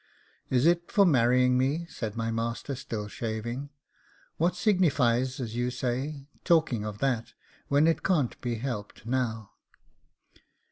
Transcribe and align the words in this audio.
'Is 0.49 0.65
it 0.65 0.91
for 0.91 1.05
marrying 1.05 1.59
me?' 1.59 1.85
said 1.85 2.15
my 2.17 2.31
master, 2.31 2.73
still 2.73 3.07
shaving. 3.07 3.69
'What 4.37 4.55
signifies, 4.55 5.39
as 5.39 5.55
you 5.55 5.69
say, 5.69 6.25
talking 6.43 6.83
of 6.83 6.97
that, 6.97 7.33
when 7.67 7.85
it 7.85 8.01
can't 8.01 8.41
be 8.41 8.55
help'd 8.55 9.05
now? 9.05 9.51